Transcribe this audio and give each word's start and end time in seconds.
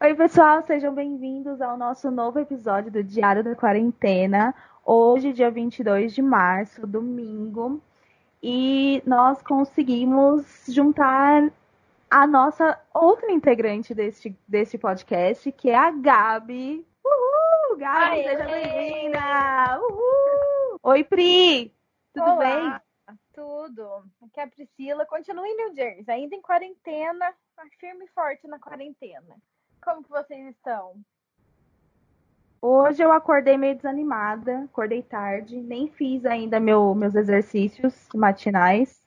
Oi, 0.00 0.14
pessoal, 0.14 0.62
sejam 0.62 0.94
bem-vindos 0.94 1.60
ao 1.60 1.76
nosso 1.76 2.08
novo 2.08 2.38
episódio 2.38 2.88
do 2.88 3.02
Diário 3.02 3.42
da 3.42 3.56
Quarentena. 3.56 4.54
Hoje, 4.84 5.32
dia 5.32 5.50
22 5.50 6.14
de 6.14 6.22
março, 6.22 6.86
domingo, 6.86 7.82
e 8.40 9.02
nós 9.04 9.42
conseguimos 9.42 10.66
juntar 10.68 11.50
a 12.08 12.26
nossa 12.28 12.80
outra 12.94 13.32
integrante 13.32 13.92
deste, 13.92 14.38
deste 14.46 14.78
podcast, 14.78 15.50
que 15.50 15.68
é 15.68 15.74
a 15.74 15.90
Gabi. 15.90 16.86
Uhul! 17.04 17.78
Gabi, 17.78 18.20
Aê! 18.20 18.22
seja 18.22 18.46
bem-vinda! 18.46 19.80
Uhul! 19.80 20.78
Oi, 20.80 21.02
Pri! 21.02 21.74
Tudo 22.14 22.30
Olá. 22.30 22.80
bem? 23.08 23.16
Tudo. 23.32 24.04
Aqui 24.22 24.38
é 24.38 24.44
a 24.44 24.48
Priscila. 24.48 25.04
Continua 25.06 25.46
em 25.46 25.56
New 25.56 25.74
Jersey, 25.74 26.14
ainda 26.14 26.36
em 26.36 26.40
quarentena, 26.40 27.34
firme 27.80 28.04
e 28.04 28.08
forte 28.08 28.46
na 28.46 28.60
quarentena. 28.60 29.36
Como 29.88 30.04
que 30.04 30.10
vocês 30.10 30.54
estão? 30.54 31.02
Hoje 32.60 33.02
eu 33.02 33.10
acordei 33.10 33.56
meio 33.56 33.74
desanimada, 33.74 34.64
acordei 34.64 35.02
tarde, 35.02 35.56
nem 35.62 35.88
fiz 35.88 36.26
ainda 36.26 36.60
meu, 36.60 36.94
meus 36.94 37.14
exercícios 37.14 38.06
matinais. 38.14 39.02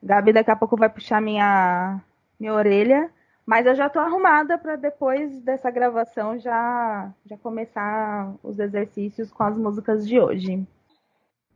Gabi 0.00 0.32
daqui 0.32 0.52
a 0.52 0.56
pouco 0.56 0.76
vai 0.76 0.88
puxar 0.88 1.20
minha, 1.20 2.00
minha 2.38 2.54
orelha, 2.54 3.12
mas 3.44 3.66
eu 3.66 3.74
já 3.74 3.90
tô 3.90 3.98
arrumada 3.98 4.56
para 4.56 4.76
depois 4.76 5.42
dessa 5.42 5.68
gravação 5.68 6.38
já, 6.38 7.12
já 7.26 7.36
começar 7.36 8.36
os 8.40 8.60
exercícios 8.60 9.32
com 9.32 9.42
as 9.42 9.58
músicas 9.58 10.06
de 10.06 10.20
hoje. 10.20 10.64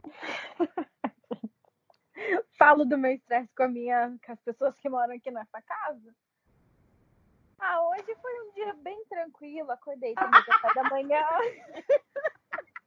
Falo 2.59 2.85
do 2.85 2.99
meu 2.99 3.13
estresse 3.13 3.55
com, 3.55 3.63
a 3.63 3.69
minha, 3.69 4.17
com 4.27 4.33
as 4.33 4.41
pessoas 4.41 4.77
que 4.81 4.89
moram 4.89 5.15
aqui 5.15 5.31
nessa 5.31 5.63
casa. 5.63 6.13
Ah, 7.59 7.81
hoje 7.89 8.17
foi 8.21 8.41
um 8.41 8.53
dia 8.53 8.73
bem 8.75 9.05
tranquilo, 9.09 9.71
acordei, 9.71 10.15
tomei 10.15 10.43
café 10.43 10.75
da 10.75 10.85
manhã. 10.85 11.25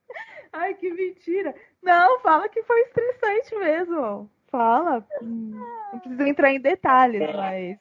Ai, 0.54 0.74
que 0.76 0.92
mentira. 0.92 1.56
Não, 1.82 2.20
fala 2.20 2.50
que 2.50 2.64
foi 2.64 2.82
estressante 2.82 3.56
mesmo. 3.56 4.30
Fala. 4.48 5.06
Não 5.22 6.00
precisa 6.00 6.28
entrar 6.28 6.52
em 6.52 6.60
detalhes, 6.60 7.22
mas. 7.34 7.80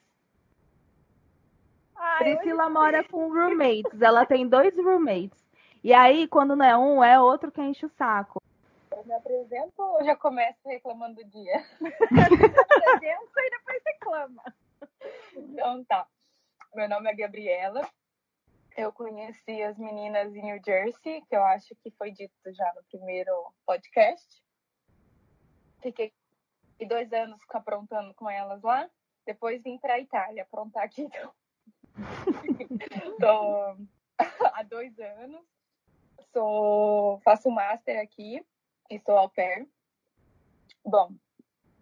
Ai, 1.96 2.18
Priscila 2.18 2.64
hoje... 2.64 2.72
mora 2.72 3.04
com 3.04 3.28
roommates. 3.28 4.00
Ela 4.00 4.24
tem 4.24 4.48
dois 4.48 4.76
roommates. 4.76 5.38
E 5.82 5.92
aí, 5.92 6.28
quando 6.28 6.54
não 6.54 6.64
é 6.64 6.76
um, 6.76 7.02
é 7.02 7.20
outro 7.20 7.50
que 7.50 7.60
enche 7.60 7.86
o 7.86 7.90
saco. 7.90 8.40
Eu 8.92 9.04
me 9.04 9.14
apresento 9.14 9.82
ou 9.82 10.04
já 10.04 10.14
começo 10.14 10.58
reclamando 10.64 11.16
do 11.16 11.24
dia? 11.24 11.64
apresento 11.80 13.32
e 13.36 13.50
depois 13.50 13.82
reclama. 13.84 14.42
Então 15.34 15.84
tá. 15.84 16.06
Meu 16.72 16.88
nome 16.88 17.10
é 17.10 17.14
Gabriela. 17.14 17.88
Eu 18.76 18.92
conheci 18.92 19.60
as 19.60 19.76
meninas 19.76 20.32
em 20.36 20.42
New 20.42 20.60
Jersey, 20.64 21.20
que 21.22 21.34
eu 21.34 21.42
acho 21.42 21.74
que 21.82 21.90
foi 21.90 22.12
dito 22.12 22.32
já 22.54 22.72
no 22.74 22.84
primeiro 22.84 23.32
podcast. 23.66 24.40
Fiquei 25.82 26.12
dois 26.86 27.12
anos 27.12 27.40
aprontando 27.50 28.14
com 28.14 28.30
elas 28.30 28.62
lá. 28.62 28.88
Depois 29.26 29.60
vim 29.64 29.78
para 29.78 29.94
a 29.94 29.98
Itália 29.98 30.44
aprontar 30.44 30.84
aqui. 30.84 31.02
Então. 31.02 31.34
Tô 33.18 33.76
há 34.54 34.62
dois 34.62 34.96
anos. 35.00 35.44
Sou, 36.32 37.18
faço 37.24 37.50
master 37.50 38.00
aqui 38.00 38.46
e 38.88 39.00
sou 39.00 39.18
au 39.18 39.28
pair. 39.28 39.68
Bom, 40.84 41.16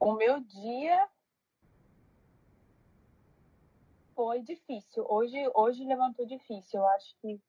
o 0.00 0.14
meu 0.14 0.40
dia 0.40 1.06
foi 4.18 4.42
difícil. 4.42 5.06
Hoje, 5.08 5.48
hoje 5.54 5.84
levantou 5.84 6.26
difícil. 6.26 6.80
Eu 6.80 6.86
acho 6.88 7.14
que 7.22 7.40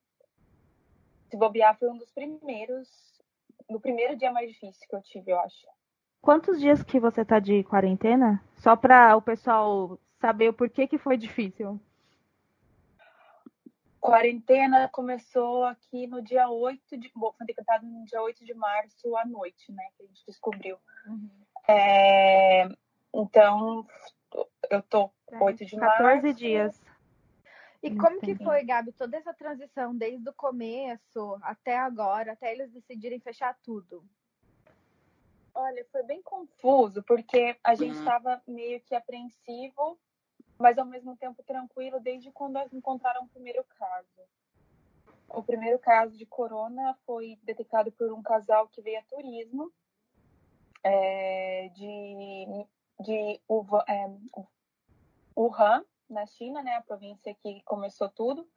se 1.28 1.36
bobear 1.36 1.76
foi 1.80 1.90
um 1.90 1.98
dos 1.98 2.12
primeiros, 2.12 2.88
no 3.68 3.80
primeiro 3.80 4.16
dia 4.16 4.32
mais 4.32 4.52
difícil 4.52 4.88
que 4.88 4.96
eu 4.96 5.02
tive, 5.02 5.32
eu 5.32 5.40
acho. 5.40 5.68
Quantos 6.22 6.60
dias 6.60 6.84
que 6.84 7.00
você 7.00 7.26
tá 7.26 7.40
de 7.40 7.64
quarentena? 7.64 8.44
Só 8.58 8.76
para 8.76 9.18
o 9.18 9.22
pessoal 9.22 9.98
saber 10.22 10.50
o 10.50 10.54
porquê 10.54 10.86
que 10.86 11.00
foi 11.00 11.18
difícil. 11.18 11.82
Quarentena 14.00 14.88
começou 14.90 15.64
aqui 15.64 16.06
no 16.06 16.22
dia 16.22 16.50
8 16.50 16.98
de. 17.00 17.12
Bom, 17.16 17.34
foi 17.36 17.48
decretado 17.48 17.88
no 17.88 18.06
dia 18.06 18.22
8 18.22 18.46
de 18.46 18.54
março 18.54 19.18
à 19.18 19.26
noite, 19.26 19.72
né? 19.72 19.84
Que 19.98 20.04
a 20.04 20.06
gente 20.06 20.24
descobriu. 20.28 20.78
Uhum. 21.08 21.30
É, 21.68 22.70
então, 23.14 23.88
eu 24.70 24.82
tô 24.84 25.12
8 25.40 25.66
de 25.66 25.76
14 25.78 26.22
março. 26.22 26.34
dias. 26.34 26.82
E 27.82 27.96
como 27.96 28.20
que 28.20 28.32
Entendi. 28.32 28.44
foi, 28.44 28.64
Gabi, 28.64 28.92
toda 28.92 29.16
essa 29.18 29.34
transição 29.34 29.96
desde 29.96 30.28
o 30.30 30.34
começo 30.34 31.40
até 31.42 31.78
agora, 31.78 32.34
até 32.34 32.52
eles 32.52 32.72
decidirem 32.72 33.20
fechar 33.20 33.58
tudo? 33.64 34.04
Olha, 35.54 35.86
foi 35.92 36.04
bem 36.04 36.22
confuso, 36.22 37.02
porque 37.04 37.58
a 37.64 37.76
gente 37.76 37.98
estava 37.98 38.42
meio 38.46 38.82
que 38.82 38.94
apreensivo, 38.94 39.98
mas 40.58 40.78
ao 40.78 40.86
mesmo 40.86 41.16
tempo 41.16 41.42
tranquilo, 41.44 42.00
desde 42.02 42.32
quando 42.32 42.60
eles 42.60 42.74
encontraram 42.74 43.24
o 43.24 43.30
primeiro 43.30 43.64
caso. 43.78 44.28
O 45.30 45.44
primeiro 45.44 45.80
caso 45.80 46.18
de 46.18 46.26
corona 46.26 46.98
foi 47.06 47.40
detectado 47.44 47.92
por 47.92 48.12
um 48.12 48.22
casal 48.22 48.68
que 48.68 48.82
veio 48.82 49.00
a 49.00 49.04
turismo 49.04 49.72
é, 50.84 51.70
de, 51.70 52.66
de 53.00 53.40
Wuhan, 53.50 53.84
é, 53.88 54.10
Wuhan, 55.36 55.86
na 56.10 56.26
China, 56.26 56.62
né, 56.62 56.76
a 56.76 56.82
província 56.82 57.34
que 57.36 57.62
começou 57.64 58.10
tudo, 58.10 58.48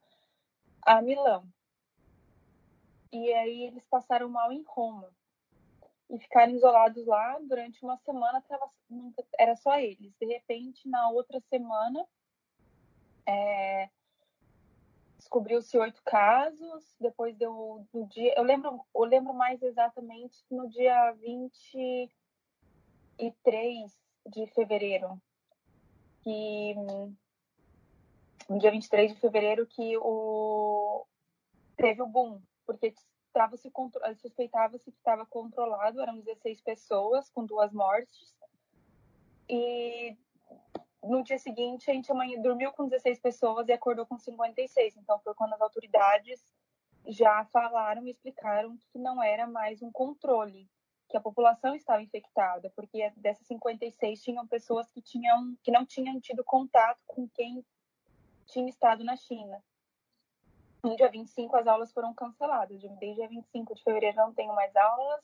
a 0.81 1.01
Milão. 1.01 1.47
E 3.11 3.31
aí 3.33 3.63
eles 3.63 3.85
passaram 3.85 4.27
mal 4.27 4.51
em 4.51 4.63
Roma 4.63 5.09
e 6.09 6.19
ficaram 6.19 6.51
isolados 6.51 7.05
lá 7.05 7.39
durante 7.39 7.83
uma 7.83 7.95
semana. 7.97 8.43
Era 9.37 9.55
só 9.55 9.79
eles. 9.79 10.13
De 10.19 10.25
repente, 10.25 10.89
na 10.89 11.09
outra 11.09 11.39
semana, 11.41 12.05
é, 13.25 13.89
descobriu-se 15.17 15.77
oito 15.77 16.01
casos. 16.03 16.95
Depois 16.99 17.37
deu 17.37 17.87
no 17.93 18.07
dia. 18.07 18.33
Eu 18.35 18.43
lembro, 18.43 18.83
eu 18.93 19.03
lembro 19.03 19.33
mais 19.33 19.61
exatamente 19.61 20.43
no 20.49 20.67
dia 20.67 21.11
23 21.13 24.02
de 24.25 24.47
fevereiro. 24.47 25.21
Que 26.21 26.75
no 28.49 28.59
dia 28.59 28.71
23 28.71 29.13
de 29.13 29.19
fevereiro 29.19 29.65
que 29.65 29.97
o 29.97 31.05
teve 31.75 32.01
o 32.01 32.07
boom, 32.07 32.41
porque 32.65 32.93
tava 33.33 33.57
se 33.57 33.71
suspeitava-se 34.21 34.91
que 34.91 34.97
estava 34.97 35.25
controlado, 35.25 35.99
eram 36.01 36.19
16 36.19 36.61
pessoas 36.61 37.29
com 37.29 37.45
duas 37.45 37.73
mortes. 37.73 38.35
E 39.49 40.15
no 41.03 41.23
dia 41.23 41.37
seguinte 41.37 41.89
a 41.89 41.93
gente 41.93 42.11
amanhã 42.11 42.39
dormiu 42.41 42.71
com 42.71 42.87
16 42.87 43.19
pessoas 43.19 43.67
e 43.67 43.73
acordou 43.73 44.05
com 44.05 44.17
56. 44.17 44.95
Então 44.97 45.19
foi 45.19 45.33
quando 45.33 45.53
as 45.53 45.61
autoridades 45.61 46.45
já 47.07 47.43
falaram 47.45 48.05
e 48.05 48.11
explicaram 48.11 48.77
que 48.91 48.99
não 48.99 49.21
era 49.21 49.45
mais 49.45 49.81
um 49.81 49.91
controle, 49.91 50.69
que 51.13 51.17
a 51.17 51.21
população 51.21 51.75
estava 51.75 52.01
infectada, 52.01 52.71
porque 52.75 53.11
dessas 53.17 53.45
56 53.45 54.23
tinham 54.23 54.47
pessoas 54.47 54.89
que 54.89 54.99
tinham 54.99 55.55
que 55.61 55.69
não 55.69 55.85
tinham 55.85 56.19
tido 56.19 56.43
contato 56.43 57.03
com 57.05 57.29
quem 57.29 57.63
tinha 58.47 58.67
estado 58.67 59.03
na 59.03 59.15
China. 59.15 59.63
No 60.83 60.95
dia 60.95 61.11
25, 61.11 61.55
as 61.55 61.67
aulas 61.67 61.93
foram 61.93 62.15
canceladas. 62.15 62.81
Desde 62.81 63.13
dia 63.13 63.27
25 63.27 63.75
de 63.75 63.83
fevereiro 63.83 64.17
não 64.17 64.33
tenho 64.33 64.55
mais 64.55 64.75
aulas. 64.75 65.21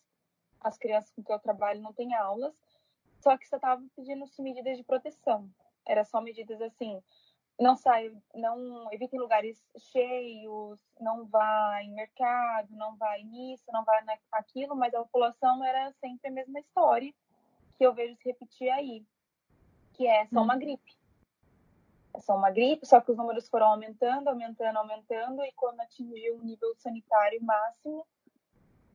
As 0.61 0.77
crianças 0.77 1.09
com 1.09 1.23
que 1.23 1.33
eu 1.33 1.39
trabalho 1.39 1.81
não 1.81 1.91
têm 1.91 2.13
aulas. 2.13 2.53
Só 3.19 3.35
que 3.35 3.47
você 3.47 3.55
estava 3.55 3.83
pedindo-se 3.95 4.43
medidas 4.43 4.77
de 4.77 4.83
proteção. 4.83 5.49
Era 5.87 6.05
só 6.05 6.21
medidas 6.21 6.61
assim, 6.61 7.01
não 7.59 7.75
saia, 7.75 8.11
não 8.33 8.91
evitem 8.91 9.19
lugares 9.19 9.61
cheios, 9.77 10.79
não 10.99 11.25
vá 11.25 11.81
em 11.83 11.93
mercado, 11.93 12.69
não 12.75 12.95
vá 12.95 13.17
nisso, 13.17 13.65
não 13.71 13.83
vá 13.83 14.01
naquilo, 14.31 14.75
mas 14.75 14.93
a 14.93 14.99
população 14.99 15.63
era 15.63 15.91
sempre 15.93 16.29
a 16.29 16.31
mesma 16.31 16.59
história 16.59 17.13
que 17.77 17.85
eu 17.85 17.93
vejo 17.93 18.15
se 18.15 18.29
repetir 18.29 18.69
aí, 18.69 19.05
que 19.93 20.07
é 20.07 20.25
só 20.27 20.41
uma 20.41 20.57
gripe 20.57 20.99
é 22.13 22.19
só 22.19 22.35
uma 22.35 22.51
gripe, 22.51 22.85
só 22.85 22.99
que 22.99 23.11
os 23.11 23.17
números 23.17 23.47
foram 23.49 23.67
aumentando, 23.67 24.29
aumentando, 24.29 24.77
aumentando, 24.77 25.43
e 25.43 25.51
quando 25.53 25.79
atingiu 25.79 26.35
o 26.35 26.43
nível 26.43 26.73
sanitário 26.75 27.41
máximo, 27.43 28.05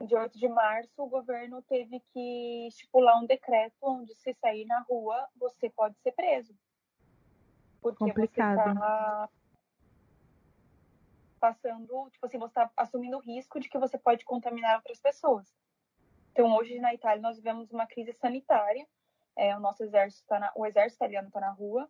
de 0.00 0.14
8 0.14 0.38
de 0.38 0.48
março, 0.48 0.92
o 0.98 1.08
governo 1.08 1.62
teve 1.62 2.00
que 2.12 2.66
estipular 2.68 3.18
um 3.18 3.26
decreto 3.26 3.74
onde 3.80 4.14
se 4.14 4.34
sair 4.34 4.66
na 4.66 4.80
rua, 4.80 5.28
você 5.36 5.70
pode 5.70 5.96
ser 6.00 6.12
preso. 6.12 6.54
Porque 7.84 8.02
Complicado. 8.02 8.56
você 8.56 8.70
está 8.70 9.28
passando, 11.38 12.08
tipo 12.10 12.24
assim, 12.24 12.38
você 12.38 12.46
está 12.46 12.70
assumindo 12.74 13.18
o 13.18 13.20
risco 13.20 13.60
de 13.60 13.68
que 13.68 13.78
você 13.78 13.98
pode 13.98 14.24
contaminar 14.24 14.76
outras 14.76 14.98
pessoas. 14.98 15.54
Então, 16.32 16.56
hoje 16.56 16.78
na 16.78 16.94
Itália, 16.94 17.20
nós 17.20 17.36
vivemos 17.36 17.70
uma 17.70 17.86
crise 17.86 18.14
sanitária. 18.14 18.88
É, 19.36 19.54
o 19.54 19.60
nosso 19.60 19.84
exército 19.84 20.22
está 20.22 20.38
na, 20.38 20.50
o 20.56 20.64
exército 20.64 20.96
italiano 20.96 21.28
está 21.28 21.40
na 21.40 21.50
rua, 21.50 21.86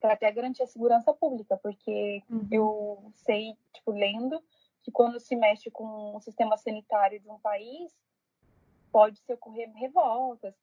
para 0.00 0.14
até 0.14 0.32
garantir 0.32 0.62
a 0.62 0.66
segurança 0.66 1.12
pública, 1.12 1.58
porque 1.58 2.22
Uhum. 2.30 2.48
eu 2.50 3.12
sei, 3.16 3.58
tipo, 3.74 3.90
lendo, 3.92 4.42
que 4.82 4.90
quando 4.90 5.20
se 5.20 5.36
mexe 5.36 5.70
com 5.70 6.16
o 6.16 6.20
sistema 6.22 6.56
sanitário 6.56 7.20
de 7.20 7.28
um 7.28 7.38
país, 7.38 7.92
pode 8.90 9.18
se 9.20 9.30
ocorrer 9.34 9.70
revoltas. 9.74 10.54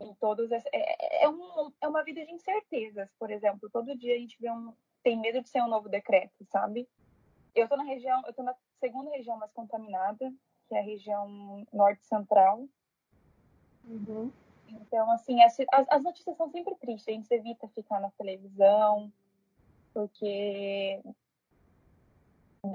E 0.00 0.14
todos 0.16 0.50
essa- 0.50 0.68
é, 0.72 1.24
é, 1.24 1.28
um, 1.28 1.72
é 1.80 1.88
uma 1.88 2.02
vida 2.02 2.24
de 2.24 2.32
incertezas, 2.32 3.08
por 3.18 3.30
exemplo. 3.30 3.70
Todo 3.70 3.96
dia 3.96 4.14
a 4.14 4.18
gente 4.18 4.36
vê 4.40 4.50
um, 4.50 4.72
tem 5.02 5.18
medo 5.18 5.40
de 5.42 5.48
ser 5.48 5.62
um 5.62 5.68
novo 5.68 5.88
decreto, 5.88 6.44
sabe? 6.50 6.88
Eu 7.54 7.68
tô 7.68 7.76
na 7.76 7.84
região, 7.84 8.22
eu 8.26 8.32
tô 8.32 8.42
na 8.42 8.54
segunda 8.80 9.10
região 9.10 9.36
mais 9.38 9.52
contaminada, 9.52 10.32
que 10.68 10.74
é 10.74 10.78
a 10.80 10.82
região 10.82 11.64
norte 11.72 12.04
central. 12.06 12.66
Uhum. 13.84 14.32
Então, 14.68 15.10
assim, 15.12 15.42
as, 15.42 15.56
as 15.72 15.86
as 15.88 16.02
notícias 16.02 16.36
são 16.36 16.50
sempre 16.50 16.74
tristes. 16.76 17.08
A 17.08 17.12
gente 17.12 17.32
evita 17.32 17.68
ficar 17.68 18.00
na 18.00 18.10
televisão, 18.12 19.12
porque 19.92 21.00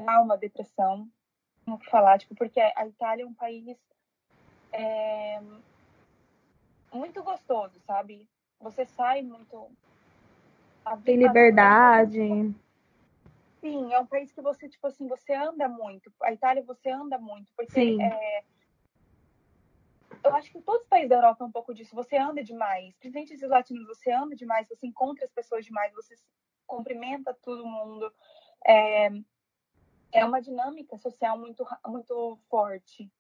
dá 0.06 0.22
uma 0.22 0.38
depressão. 0.38 1.10
Não 1.66 1.78
que 1.78 1.90
falar, 1.90 2.18
tipo, 2.20 2.34
porque 2.36 2.60
a 2.60 2.88
Itália 2.88 3.24
é 3.24 3.28
um 3.28 3.34
país 3.34 3.78
é, 4.72 5.42
muito 6.92 7.24
gostoso, 7.24 7.80
sabe? 7.86 8.28
Você 8.60 8.86
sai 8.86 9.22
muito. 9.22 9.72
Tem 11.04 11.18
vida- 11.18 11.28
liberdade. 11.28 12.56
Sim, 13.62 13.94
é 13.94 14.00
um 14.00 14.06
país 14.06 14.32
que 14.32 14.42
você, 14.42 14.70
tipo 14.70 14.88
assim, 14.88 15.08
você 15.08 15.34
anda 15.34 15.68
muito. 15.68 16.12
A 16.22 16.32
Itália 16.32 16.64
você 16.64 16.90
anda 16.90 17.18
muito, 17.18 17.52
porque 17.56 17.74
Sim. 17.74 18.02
é, 18.02 18.44
eu 20.24 20.36
acho 20.36 20.52
que 20.52 20.62
todos 20.62 20.82
os 20.82 20.88
países 20.88 21.10
da 21.10 21.16
Europa 21.18 21.44
é 21.44 21.48
um 21.48 21.52
pouco 21.52 21.74
disso. 21.74 21.96
Você 21.96 22.18
anda 22.18 22.44
demais. 22.44 22.96
Principalmente 22.98 23.34
os 23.34 23.50
latinos, 23.50 23.88
você 23.88 24.12
anda 24.12 24.36
demais, 24.36 24.68
você 24.68 24.88
encontra 24.88 25.26
as 25.26 25.32
pessoas 25.32 25.66
demais, 25.66 25.94
você 25.94 26.16
cumprimenta 26.66 27.34
todo 27.34 27.66
mundo. 27.66 28.12
É, 28.66 29.10
é 30.12 30.26
uma 30.26 30.42
dinâmica 30.42 30.98
social 30.98 31.38
muito, 31.38 31.66
muito 31.86 32.40
forte. 32.50 33.12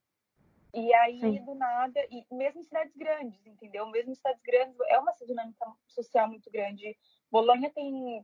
E 0.73 0.93
aí, 0.93 1.19
Sim. 1.19 1.43
do 1.45 1.55
nada, 1.55 1.99
e 2.11 2.25
mesmo 2.31 2.61
em 2.61 2.63
cidades 2.63 2.95
grandes, 2.95 3.43
entendeu? 3.45 3.87
Mesmo 3.87 4.11
em 4.11 4.15
cidades 4.15 4.41
grandes, 4.43 4.77
é 4.87 4.99
uma 4.99 5.13
dinâmica 5.13 5.65
social 5.87 6.27
muito 6.27 6.49
grande. 6.51 6.95
Bolonha 7.31 7.71
tem 7.71 8.23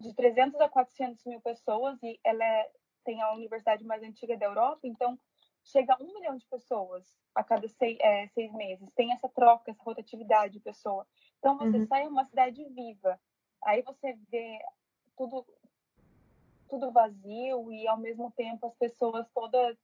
de 0.00 0.12
300 0.14 0.60
a 0.60 0.68
400 0.68 1.24
mil 1.24 1.40
pessoas 1.40 2.02
e 2.02 2.18
ela 2.24 2.44
é- 2.44 2.70
tem 3.04 3.22
a 3.22 3.32
universidade 3.32 3.84
mais 3.84 4.02
antiga 4.02 4.36
da 4.36 4.46
Europa, 4.46 4.80
então 4.84 5.18
chega 5.64 5.94
a 5.94 6.02
um 6.02 6.12
milhão 6.14 6.36
de 6.36 6.46
pessoas 6.46 7.04
a 7.34 7.44
cada 7.44 7.68
seis, 7.68 7.96
é, 8.00 8.26
seis 8.28 8.52
meses. 8.52 8.90
Tem 8.94 9.12
essa 9.12 9.28
troca, 9.28 9.70
essa 9.70 9.82
rotatividade 9.82 10.54
de 10.54 10.60
pessoa. 10.60 11.06
Então 11.38 11.56
você 11.58 11.78
Uhum. 11.78 11.86
sai 11.86 12.06
uma 12.08 12.24
cidade 12.24 12.64
viva. 12.70 13.20
Aí 13.64 13.82
você 13.82 14.14
vê 14.30 14.58
tudo 15.16 15.46
tudo 16.68 16.92
vazio 16.92 17.72
e 17.72 17.88
ao 17.88 17.96
mesmo 17.96 18.30
tempo 18.32 18.66
as 18.66 18.74
pessoas 18.76 19.26
todas 19.30 19.78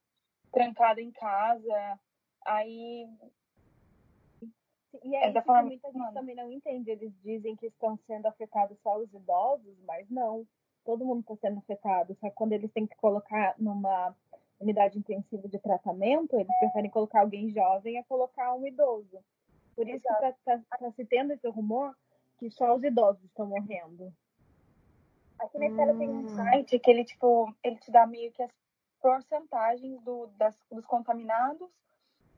trancadas 0.55 1.03
em 1.03 1.11
casa. 1.11 1.99
Aí 2.45 3.07
E 5.03 5.13
É 5.15 5.27
é 5.27 5.31
da 5.31 5.41
forma- 5.41 5.63
muita 5.63 5.87
gente 5.91 5.99
mano. 5.99 6.13
também 6.13 6.35
não 6.35 6.49
entende. 6.51 6.89
Eles 6.89 7.11
dizem 7.21 7.55
que 7.57 7.67
estão 7.67 7.97
sendo 8.07 8.27
afetados 8.27 8.77
só 8.81 8.97
os 8.97 9.13
idosos, 9.13 9.77
mas 9.85 10.09
não. 10.09 10.47
Todo 10.85 11.03
mundo 11.05 11.19
está 11.19 11.35
sendo 11.35 11.59
afetado. 11.59 12.15
Só 12.15 12.29
que 12.29 12.35
quando 12.35 12.53
eles 12.53 12.71
têm 12.71 12.87
que 12.87 12.95
colocar 12.95 13.55
numa 13.59 14.15
unidade 14.59 14.97
intensiva 14.97 15.49
de 15.49 15.59
tratamento, 15.59 16.35
eles 16.39 16.57
preferem 16.59 16.89
colocar 16.89 17.21
alguém 17.21 17.49
jovem 17.49 17.97
a 17.97 18.03
colocar 18.05 18.53
um 18.53 18.65
idoso. 18.65 19.19
Por 19.75 19.85
isso 19.87 20.07
que 20.07 20.25
está 20.25 20.91
se 20.95 21.03
tendo 21.05 21.33
esse 21.33 21.47
rumor 21.49 21.93
que 22.39 22.49
só 22.49 22.73
os 22.73 22.81
idosos 22.83 23.23
estão 23.25 23.47
morrendo. 23.47 24.13
Aqui 25.39 25.57
na 25.59 25.67
Itália 25.67 25.93
tem 25.97 26.07
um 26.09 26.19
Hum. 26.25 26.29
site 26.29 26.79
que 26.79 26.89
ele, 26.89 27.03
tipo, 27.03 27.53
ele 27.61 27.75
te 27.77 27.91
dá 27.91 28.07
meio 28.07 28.31
que 28.31 28.41
as 28.41 28.51
porcentagens 29.01 30.01
do, 30.01 30.27
das, 30.37 30.57
dos 30.71 30.85
contaminados 30.85 31.69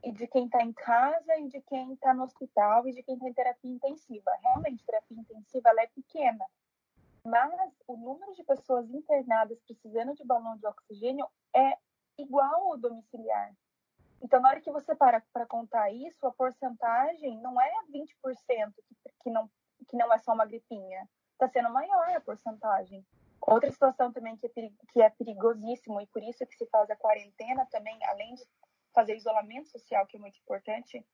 e 0.04 0.12
de 0.12 0.28
quem 0.28 0.48
tá 0.48 0.62
em 0.62 0.74
casa 0.74 1.38
e 1.38 1.48
de 1.48 1.62
quem 1.62 1.96
tá 1.98 2.14
no 2.14 2.24
hospital 2.24 2.88
e 2.88 2.94
de 2.94 3.04
quem 3.04 3.18
tá 3.18 3.28
em 3.28 3.34
terapia 3.34 3.72
intensiva. 3.72 4.32
Realmente, 4.42 4.86
terapia 4.86 5.20
intensiva, 5.20 5.70
é 5.78 5.88
pequena. 5.88 6.46
Mas 7.24 7.74
o 7.88 7.98
número 7.98 8.34
de 8.34 8.44
pessoas 8.44 8.90
internadas 8.90 9.60
precisando 9.62 10.14
de 10.14 10.24
balão 10.24 10.56
de 10.58 10.66
oxigênio 10.66 11.28
é 11.54 11.78
igual 12.18 12.72
ao 12.72 12.78
domiciliar. 12.78 13.54
Então, 14.22 14.40
na 14.40 14.50
hora 14.50 14.62
que 14.62 14.72
você 14.72 14.96
para 14.96 15.22
para 15.32 15.46
contar 15.46 15.92
isso, 15.92 16.26
a 16.26 16.32
porcentagem 16.32 17.40
não 17.42 17.60
é 17.60 17.72
20% 17.92 18.74
que, 18.88 18.96
que, 19.22 19.30
não, 19.30 19.50
que 19.88 19.98
não 19.98 20.12
é 20.12 20.18
só 20.18 20.34
uma 20.34 20.46
gripinha 20.46 21.08
está 21.38 21.48
sendo 21.48 21.70
maior 21.70 22.10
a 22.10 22.20
porcentagem. 22.20 23.06
Outra 23.48 23.72
situação 23.72 24.12
também 24.12 24.36
que 24.36 24.46
é, 24.46 24.50
que 24.92 25.02
é 25.02 25.10
perigosíssimo 25.10 26.02
e 26.02 26.08
por 26.08 26.22
isso 26.22 26.46
que 26.46 26.58
se 26.58 26.66
faz 26.68 26.90
a 26.90 26.98
quarentena 26.98 27.66
também, 27.68 27.98
além 28.04 28.36
de 28.36 28.44
fazer 28.94 29.16
isolamento 29.16 29.70
social, 29.70 30.06
que 30.06 30.18
é 30.18 30.20
muito 30.20 30.38
importante, 30.40 31.06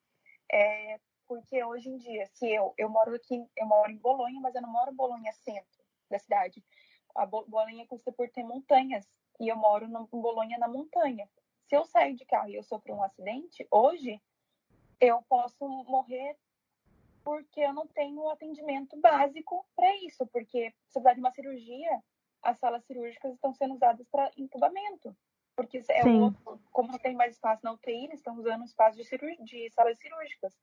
é 0.52 1.00
porque 1.28 1.64
hoje 1.64 1.90
em 1.90 1.98
dia, 1.98 2.26
se 2.26 2.50
eu, 2.52 2.74
eu 2.76 2.90
moro 2.90 3.14
aqui, 3.16 3.48
eu 3.56 3.68
moro 3.68 3.92
em 3.92 3.98
Bolonha, 3.98 4.40
mas 4.42 4.56
eu 4.56 4.64
não 4.64 4.72
moro 4.72 4.92
em 4.92 4.96
Bolonha 4.96 5.32
centro 5.32 5.84
da 6.10 6.18
cidade. 6.18 6.64
A 7.16 7.26
Bo- 7.26 7.46
Bolonha 7.46 7.86
conhecida 7.86 8.12
por 8.12 8.28
ter 8.32 8.44
montanhas 8.44 9.08
e 9.40 9.48
eu 9.48 9.56
moro 9.56 9.86
em 9.86 10.20
Bolonha 10.20 10.58
na 10.58 10.68
montanha. 10.68 11.30
Se 11.68 11.76
eu 11.76 11.86
sair 11.86 12.16
de 12.16 12.26
carro 12.26 12.50
e 12.50 12.56
eu 12.56 12.64
sofro 12.64 12.96
um 12.96 13.04
acidente, 13.04 13.68
hoje 13.70 14.20
eu 15.00 15.22
posso 15.30 15.68
morrer 15.84 16.36
porque 17.24 17.62
eu 17.62 17.74
não 17.74 17.88
tenho 17.88 18.28
atendimento 18.30 19.00
básico 19.00 19.66
para 19.76 19.96
isso, 19.98 20.26
porque 20.28 20.72
se 20.72 20.94
precisar 20.94 21.14
de 21.14 21.20
uma 21.20 21.32
cirurgia, 21.32 22.04
as 22.44 22.60
salas 22.60 22.84
cirúrgicas 22.86 23.34
estão 23.34 23.54
sendo 23.54 23.76
usadas 23.76 24.08
para 24.10 24.32
entubamento. 24.38 25.16
Porque 25.56 25.78
é 25.90 26.04
Sim. 26.04 26.20
o 26.20 26.24
outro, 26.24 26.60
como 26.72 26.92
não 26.92 27.00
tem 27.00 27.16
mais 27.16 27.34
espaço 27.36 27.64
na 27.64 27.74
UTI, 27.74 28.06
eles 28.06 28.20
estão 28.20 28.36
usando 28.36 28.66
espaço 28.66 28.98
de, 28.98 29.06
cirurgia, 29.06 29.44
de 29.44 29.70
salas 29.72 29.98
cirúrgicas. 30.00 30.54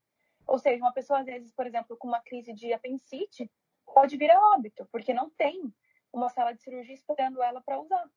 Ou 0.46 0.58
seja, 0.58 0.82
uma 0.82 0.92
pessoa, 0.92 1.20
às 1.20 1.26
vezes, 1.26 1.52
por 1.52 1.66
exemplo, 1.66 1.96
com 1.96 2.08
uma 2.08 2.20
crise 2.20 2.52
de 2.52 2.72
apendicite, 2.72 3.48
pode 3.86 4.16
vir 4.16 4.30
a 4.30 4.54
óbito, 4.54 4.86
porque 4.90 5.14
não 5.14 5.30
tem 5.30 5.72
uma 6.12 6.28
sala 6.28 6.52
de 6.52 6.62
cirurgia 6.62 6.94
esperando 6.94 7.40
ela 7.42 7.60
para 7.60 7.80
usar. 7.80 8.10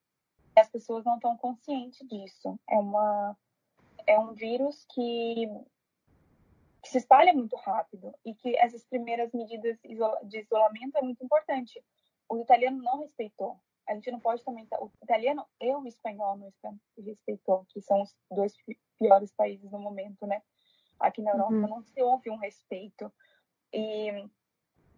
E 0.55 0.59
as 0.59 0.69
pessoas 0.69 1.05
não 1.05 1.15
estão 1.15 1.37
conscientes 1.37 2.07
disso. 2.07 2.59
É, 2.67 2.75
uma, 2.75 3.37
é 4.07 4.19
um 4.19 4.33
vírus 4.33 4.85
que 4.93 5.47
que 6.83 6.89
se 6.89 6.97
espalha 6.97 7.33
muito 7.33 7.55
rápido 7.55 8.13
e 8.25 8.35
que 8.35 8.57
essas 8.57 8.83
primeiras 8.83 9.31
medidas 9.31 9.79
de 9.81 10.39
isolamento 10.39 10.97
é 10.97 11.01
muito 11.01 11.23
importante. 11.23 11.81
O 12.29 12.37
italiano 12.39 12.81
não 12.81 12.99
respeitou. 12.99 13.59
A 13.87 13.93
gente 13.95 14.11
não 14.11 14.19
pode 14.19 14.43
também. 14.43 14.67
O 14.79 14.89
italiano 15.03 15.45
e 15.59 15.75
o 15.75 15.85
espanhol 15.85 16.37
não 16.37 16.47
espe- 16.47 16.79
respeitou, 16.97 17.65
que 17.69 17.81
são 17.81 18.01
os 18.01 18.15
dois 18.31 18.55
pi- 18.65 18.79
piores 18.97 19.31
países 19.31 19.69
no 19.71 19.79
momento, 19.79 20.25
né? 20.25 20.41
Aqui 20.99 21.21
na 21.21 21.31
Europa 21.31 21.53
Uhum. 21.53 21.67
não 21.67 21.83
se 21.83 22.01
houve 22.01 22.29
um 22.29 22.37
respeito. 22.37 23.11
E 23.73 24.29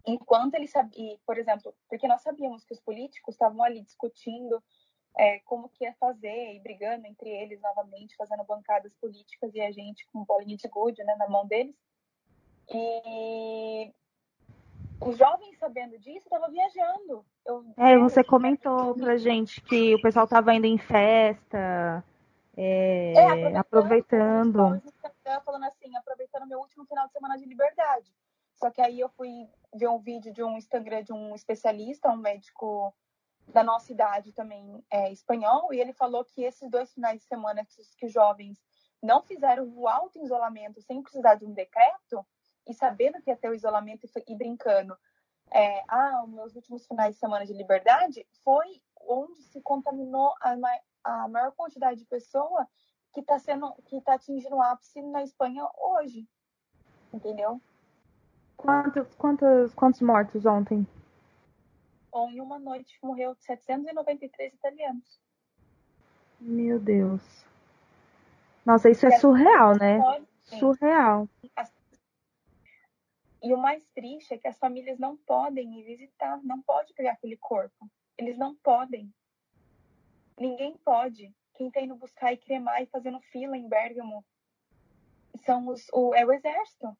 enquanto 0.06 0.54
eles 0.54 0.70
sabiam, 0.70 1.18
por 1.26 1.36
exemplo, 1.36 1.74
porque 1.88 2.06
nós 2.06 2.22
sabíamos 2.22 2.64
que 2.64 2.72
os 2.74 2.80
políticos 2.80 3.34
estavam 3.34 3.62
ali 3.62 3.82
discutindo 3.82 4.62
é, 5.18 5.40
como 5.40 5.68
que 5.70 5.84
ia 5.84 5.94
fazer 5.94 6.54
e 6.54 6.60
brigando 6.60 7.06
entre 7.06 7.28
eles 7.30 7.60
novamente, 7.60 8.14
fazendo 8.16 8.44
bancadas 8.44 8.94
políticas 9.00 9.52
e 9.54 9.60
a 9.60 9.72
gente 9.72 10.06
com 10.12 10.24
bolinha 10.24 10.56
de 10.56 10.68
gude 10.68 11.02
né, 11.02 11.16
na 11.16 11.28
mão 11.28 11.46
deles. 11.46 11.74
E 12.68 13.92
os 15.00 15.16
jovens, 15.16 15.58
sabendo 15.58 15.98
disso, 15.98 16.26
estavam 16.26 16.50
viajando. 16.50 17.24
Eu, 17.44 17.64
É, 17.76 17.98
você 17.98 18.24
comentou 18.24 18.94
pra 18.94 19.16
gente 19.16 19.60
que 19.60 19.94
o 19.94 20.00
pessoal 20.02 20.26
tava 20.26 20.54
indo 20.54 20.66
em 20.66 20.78
festa, 20.78 22.04
é, 22.56 23.12
É, 23.14 23.56
aproveitando. 23.56 24.70
No 24.70 24.76
Instagram 24.76 25.40
falando 25.44 25.64
assim, 25.64 25.94
aproveitando 25.96 26.46
meu 26.46 26.58
último 26.58 26.84
final 26.86 27.06
de 27.06 27.12
semana 27.12 27.36
de 27.36 27.44
liberdade. 27.44 28.10
Só 28.54 28.70
que 28.70 28.80
aí 28.80 28.98
eu 28.98 29.08
fui 29.10 29.46
ver 29.74 29.88
um 29.88 29.98
vídeo 29.98 30.32
de 30.32 30.42
um 30.42 30.56
Instagram 30.56 31.02
de 31.02 31.12
um 31.12 31.34
especialista, 31.34 32.08
um 32.10 32.16
médico 32.16 32.94
da 33.46 33.62
nossa 33.62 33.92
idade 33.92 34.32
também 34.32 34.82
é, 34.90 35.12
espanhol, 35.12 35.72
e 35.72 35.80
ele 35.80 35.92
falou 35.92 36.24
que 36.24 36.42
esses 36.42 36.68
dois 36.70 36.92
finais 36.92 37.20
de 37.20 37.26
semana 37.26 37.64
que, 37.64 37.80
os- 37.80 37.94
que 37.94 38.06
os 38.06 38.12
jovens 38.12 38.58
não 39.02 39.22
fizeram 39.22 39.68
o 39.76 39.86
auto-isolamento 39.86 40.80
sem 40.80 41.02
precisar 41.02 41.34
de 41.36 41.44
um 41.44 41.52
decreto, 41.52 42.26
e 42.66 42.74
sabendo 42.74 43.20
que 43.22 43.30
ia 43.30 43.36
ter 43.36 43.48
o 43.48 43.54
isolamento 43.54 44.04
e, 44.06 44.32
e 44.32 44.36
brincando, 44.36 44.96
é, 45.50 45.84
ah, 45.88 46.24
os 46.24 46.30
meus 46.32 46.56
últimos 46.56 46.86
finais 46.86 47.14
de 47.14 47.20
semana 47.20 47.46
de 47.46 47.52
liberdade, 47.52 48.26
foi 48.42 48.82
onde 49.08 49.42
se 49.42 49.60
contaminou 49.60 50.34
a, 50.40 50.56
ma- 50.56 50.80
a 51.04 51.28
maior 51.28 51.52
quantidade 51.52 52.00
de 52.00 52.06
pessoa 52.06 52.66
que 53.12 53.20
está 53.20 53.38
sendo, 53.38 53.72
que 53.84 54.00
tá 54.00 54.14
atingindo 54.14 54.56
o 54.56 54.62
ápice 54.62 55.00
na 55.02 55.22
Espanha 55.22 55.66
hoje, 55.78 56.28
entendeu? 57.12 57.60
Quantos, 58.56 59.14
quantos, 59.14 59.74
quantos 59.74 60.00
mortos 60.00 60.44
ontem? 60.44 60.86
Ou 62.10 62.30
em 62.30 62.40
uma 62.40 62.58
noite 62.58 62.98
morreu 63.02 63.34
793 63.36 64.54
italianos. 64.54 65.20
Meu 66.40 66.78
Deus. 66.78 67.22
Nossa, 68.64 68.90
isso 68.90 69.06
é 69.06 69.10
surreal, 69.18 69.76
né? 69.78 69.98
Surreal. 70.42 71.28
E 73.46 73.54
o 73.54 73.56
mais 73.56 73.80
triste 73.94 74.34
é 74.34 74.38
que 74.38 74.48
as 74.48 74.58
famílias 74.58 74.98
não 74.98 75.16
podem 75.16 75.78
ir 75.78 75.84
visitar, 75.84 76.42
não 76.42 76.60
pode 76.60 76.92
pegar 76.94 77.12
aquele 77.12 77.36
corpo. 77.36 77.88
Eles 78.18 78.36
não 78.36 78.56
podem. 78.56 79.14
Ninguém 80.36 80.76
pode. 80.78 81.32
Quem 81.54 81.70
tá 81.70 81.80
indo 81.80 81.94
buscar 81.94 82.32
e 82.32 82.36
cremar 82.36 82.82
e 82.82 82.86
fazendo 82.86 83.20
fila 83.20 83.56
em 83.56 83.68
Bergamo 83.68 84.26
são 85.44 85.68
os, 85.68 85.86
o, 85.92 86.12
é 86.12 86.26
o 86.26 86.32
exército. 86.32 86.98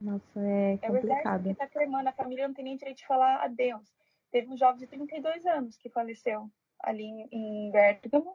Nossa, 0.00 0.40
é 0.40 0.78
complicado. 0.78 0.82
É 0.82 0.90
o 0.92 0.96
exército 0.96 1.48
que 1.50 1.54
tá 1.54 1.66
cremando. 1.68 2.08
A 2.08 2.12
família 2.12 2.48
não 2.48 2.54
tem 2.54 2.64
nem 2.64 2.76
direito 2.78 2.96
de 2.96 3.06
falar 3.06 3.42
adeus. 3.42 3.94
Teve 4.30 4.48
um 4.48 4.56
jovem 4.56 4.78
de 4.78 4.86
32 4.86 5.44
anos 5.44 5.76
que 5.76 5.90
faleceu 5.90 6.50
ali 6.80 7.04
em, 7.04 7.28
em 7.30 7.70
Bergamo. 7.70 8.34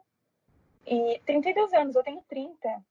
E 0.86 1.20
32 1.26 1.72
anos, 1.72 1.96
eu 1.96 2.04
tenho 2.04 2.22
30. 2.28 2.84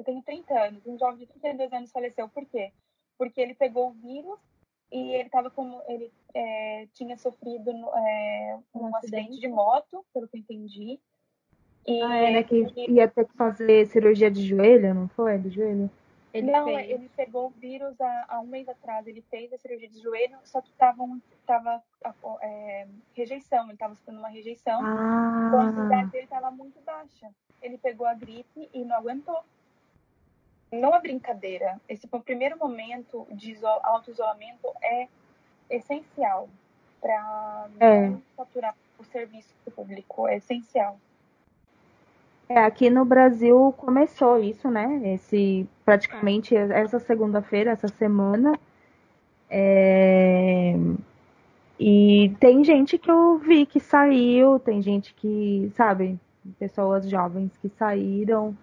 Eu 0.00 0.04
tenho 0.04 0.22
30 0.22 0.58
anos. 0.58 0.86
Um 0.86 0.98
jovem 0.98 1.18
de 1.18 1.26
32 1.26 1.70
anos 1.74 1.92
faleceu. 1.92 2.26
Por 2.26 2.46
quê? 2.46 2.72
Porque 3.18 3.38
ele 3.38 3.52
pegou 3.54 3.90
o 3.90 3.92
vírus 3.92 4.38
e 4.90 5.12
ele 5.12 5.28
tava 5.28 5.50
como 5.50 5.82
ele 5.86 6.10
é, 6.34 6.88
tinha 6.94 7.18
sofrido 7.18 7.70
é, 7.70 8.58
um, 8.74 8.80
um 8.80 8.96
acidente. 8.96 9.24
acidente 9.24 9.40
de 9.40 9.48
moto, 9.48 10.02
pelo 10.14 10.26
que 10.26 10.38
eu 10.38 10.40
entendi. 10.40 10.98
E 11.86 12.00
ah, 12.00 12.16
era 12.16 12.42
que 12.42 12.66
ia 12.88 13.08
ter 13.08 13.26
que 13.26 13.36
fazer 13.36 13.86
cirurgia 13.88 14.30
de 14.30 14.42
joelho, 14.42 14.94
não 14.94 15.08
foi? 15.08 15.36
Do 15.36 15.50
joelho? 15.50 15.90
Ele 16.32 16.50
não, 16.50 16.64
fez. 16.64 16.90
ele 16.90 17.10
pegou 17.14 17.48
o 17.48 17.50
vírus 17.50 18.00
há, 18.00 18.24
há, 18.28 18.40
um 18.40 18.46
mês 18.46 18.66
atrás. 18.70 19.06
Ele 19.06 19.22
fez 19.30 19.52
a 19.52 19.58
cirurgia 19.58 19.88
de 19.88 20.00
joelho, 20.00 20.38
só 20.44 20.62
que 20.62 20.72
tava, 20.78 21.02
um, 21.02 21.20
tava 21.44 21.82
é, 22.40 22.86
rejeição. 23.12 23.64
Ele 23.64 23.74
estava 23.74 23.94
sofrendo 23.96 24.20
uma 24.20 24.28
rejeição. 24.30 24.80
Ah. 24.82 25.44
Então 25.46 25.60
a 25.60 25.70
imunidade 25.70 26.10
dele 26.10 26.24
estava 26.24 26.50
muito 26.50 26.80
baixa. 26.80 27.30
Ele 27.60 27.76
pegou 27.76 28.06
a 28.06 28.14
gripe 28.14 28.70
e 28.72 28.82
não 28.82 28.96
aguentou. 28.96 29.44
Não 30.72 30.94
é 30.94 31.00
brincadeira. 31.00 31.80
Esse 31.88 32.06
primeiro 32.06 32.58
momento 32.58 33.26
de 33.30 33.56
auto-isolamento 33.64 34.68
é 34.82 35.08
essencial 35.68 36.48
para 37.00 37.68
é. 37.80 38.12
saturar 38.36 38.74
o 38.98 39.04
serviço 39.04 39.54
público. 39.74 40.28
É 40.28 40.36
essencial. 40.36 40.98
É, 42.48 42.58
aqui 42.64 42.90
no 42.90 43.04
Brasil 43.04 43.72
começou 43.76 44.38
isso, 44.38 44.68
né? 44.68 45.00
Esse 45.14 45.68
praticamente 45.84 46.56
essa 46.56 46.98
segunda-feira, 46.98 47.70
essa 47.70 47.88
semana. 47.88 48.58
É... 49.48 50.74
E 51.78 52.34
tem 52.38 52.62
gente 52.62 52.98
que 52.98 53.10
eu 53.10 53.38
vi 53.38 53.64
que 53.64 53.80
saiu, 53.80 54.58
tem 54.58 54.82
gente 54.82 55.14
que, 55.14 55.72
sabe, 55.76 56.18
pessoas 56.58 57.08
jovens 57.08 57.56
que 57.62 57.68
saíram. 57.70 58.56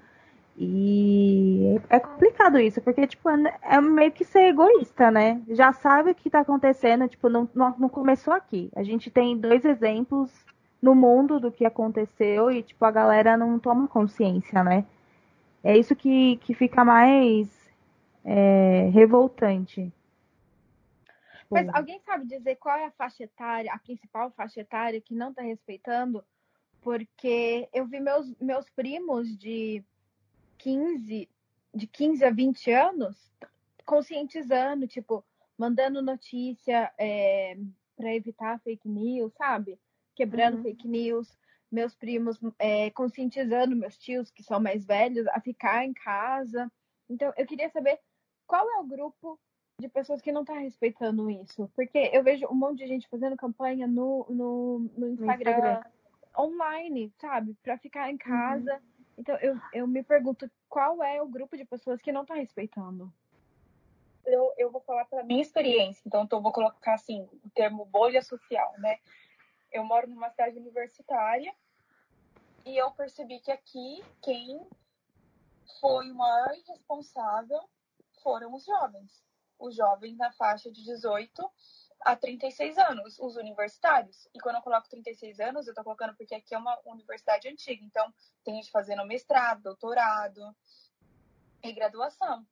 E 0.59 1.79
é 1.87 1.99
complicado 1.99 2.57
isso, 2.59 2.81
porque, 2.81 3.05
tipo, 3.05 3.29
é 3.29 3.79
meio 3.79 4.11
que 4.11 4.25
ser 4.25 4.47
egoísta, 4.47 5.11
né? 5.11 5.39
Já 5.49 5.71
sabe 5.71 6.11
o 6.11 6.15
que 6.15 6.31
tá 6.31 6.39
acontecendo, 6.39 7.07
tipo, 7.07 7.29
não, 7.29 7.47
não 7.53 7.87
começou 7.87 8.33
aqui. 8.33 8.71
A 8.75 8.81
gente 8.81 9.11
tem 9.11 9.37
dois 9.37 9.63
exemplos 9.63 10.31
no 10.81 10.95
mundo 10.95 11.39
do 11.39 11.51
que 11.51 11.63
aconteceu 11.63 12.49
e, 12.49 12.63
tipo, 12.63 12.83
a 12.85 12.91
galera 12.91 13.37
não 13.37 13.59
toma 13.59 13.87
consciência, 13.87 14.63
né? 14.63 14.83
É 15.63 15.77
isso 15.77 15.95
que, 15.95 16.37
que 16.37 16.55
fica 16.55 16.83
mais 16.83 17.47
é, 18.25 18.89
revoltante. 18.91 19.93
Mas 21.51 21.69
alguém 21.69 21.99
sabe 21.99 22.25
dizer 22.25 22.55
qual 22.55 22.77
é 22.77 22.85
a 22.85 22.91
faixa 22.91 23.23
etária, 23.23 23.71
a 23.71 23.77
principal 23.77 24.31
faixa 24.31 24.61
etária 24.61 24.99
que 24.99 25.13
não 25.13 25.29
está 25.29 25.43
respeitando? 25.43 26.23
Porque 26.81 27.69
eu 27.71 27.85
vi 27.85 27.99
meus, 27.99 28.33
meus 28.39 28.69
primos 28.71 29.37
de 29.37 29.83
15, 30.57 31.29
de 31.73 31.87
15 31.87 32.25
a 32.25 32.31
20 32.31 32.71
anos 32.71 33.15
conscientizando, 33.85 34.87
tipo, 34.87 35.23
mandando 35.57 36.01
notícia 36.01 36.91
é, 36.97 37.57
para 37.95 38.13
evitar 38.13 38.59
fake 38.59 38.87
news, 38.87 39.33
sabe? 39.33 39.79
quebrando 40.17 40.57
uhum. 40.57 40.63
fake 40.63 40.87
news, 40.87 41.37
meus 41.71 41.93
primos 41.93 42.39
é, 42.57 42.89
conscientizando 42.89 43.75
meus 43.75 43.95
tios, 43.97 44.31
que 44.31 44.41
são 44.41 44.59
mais 44.59 44.83
velhos, 44.83 45.27
a 45.27 45.39
ficar 45.39 45.85
em 45.85 45.93
casa. 45.93 46.71
Então, 47.07 47.31
eu 47.37 47.45
queria 47.45 47.69
saber 47.69 47.99
qual 48.47 48.67
é 48.67 48.79
o 48.79 48.87
grupo 48.87 49.39
de 49.79 49.87
pessoas 49.87 50.19
que 50.21 50.31
não 50.31 50.41
está 50.41 50.57
respeitando 50.57 51.29
isso. 51.29 51.71
Porque 51.75 52.09
eu 52.11 52.23
vejo 52.23 52.47
um 52.47 52.55
monte 52.55 52.79
de 52.79 52.87
gente 52.87 53.07
fazendo 53.07 53.37
campanha 53.37 53.85
no, 53.85 54.25
no, 54.27 54.79
no, 54.97 55.09
Instagram, 55.09 55.51
no 55.51 55.57
Instagram, 55.57 55.81
online, 56.35 57.13
sabe? 57.21 57.55
Para 57.61 57.77
ficar 57.77 58.09
em 58.09 58.13
uhum. 58.13 58.17
casa. 58.17 58.73
Uhum. 58.73 58.96
Então, 59.17 59.35
eu, 59.37 59.57
eu 59.73 59.87
me 59.87 60.03
pergunto 60.03 60.49
qual 60.69 61.01
é 61.03 61.21
o 61.21 61.27
grupo 61.27 61.57
de 61.57 61.65
pessoas 61.65 62.01
que 62.01 62.11
não 62.11 62.21
está 62.21 62.35
respeitando. 62.35 63.11
Eu, 64.25 64.53
eu 64.57 64.69
vou 64.69 64.81
falar 64.81 65.05
pela 65.05 65.23
minha 65.23 65.41
experiência, 65.41 66.01
então, 66.05 66.27
eu 66.29 66.41
vou 66.41 66.51
colocar 66.51 66.95
assim 66.95 67.27
o 67.43 67.49
termo 67.51 67.85
bolha 67.85 68.21
social, 68.21 68.73
né? 68.79 68.99
eu 69.71 69.83
moro 69.83 70.07
numa 70.07 70.29
cidade 70.29 70.57
universitária 70.57 71.53
e 72.65 72.75
eu 72.75 72.91
percebi 72.91 73.39
que 73.39 73.51
aqui 73.51 74.03
quem 74.21 74.67
foi 75.79 76.11
o 76.11 76.15
maior 76.15 76.49
responsável 76.67 77.61
foram 78.23 78.53
os 78.53 78.65
jovens. 78.65 79.23
Os 79.59 79.75
jovens 79.75 80.17
na 80.17 80.31
faixa 80.33 80.71
de 80.71 80.83
18 80.83 81.51
a 82.01 82.15
36 82.15 82.77
anos, 82.77 83.19
os 83.19 83.35
universitários. 83.35 84.27
E 84.33 84.39
quando 84.39 84.57
eu 84.57 84.61
coloco 84.61 84.89
36 84.89 85.39
anos, 85.39 85.67
eu 85.67 85.73
tô 85.73 85.83
colocando 85.83 86.15
porque 86.15 86.35
aqui 86.35 86.53
é 86.53 86.57
uma 86.57 86.79
universidade 86.85 87.47
antiga. 87.47 87.83
Então, 87.83 88.13
tem 88.43 88.55
gente 88.55 88.71
fazendo 88.71 89.05
mestrado, 89.05 89.63
doutorado 89.63 90.55
e 91.63 91.71
graduação. 91.73 92.45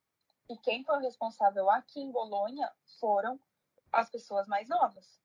E 0.50 0.58
quem 0.58 0.84
foi 0.84 0.98
o 0.98 1.02
responsável 1.02 1.70
aqui 1.70 2.00
em 2.02 2.12
Bolonha 2.12 2.72
foram 3.00 3.40
as 3.92 4.10
pessoas 4.10 4.48
mais 4.48 4.68
novas 4.68 5.20